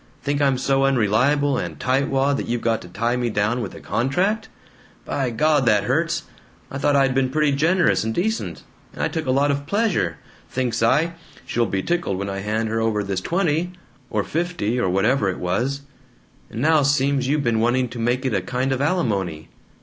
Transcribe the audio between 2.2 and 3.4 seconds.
that you've got to tie me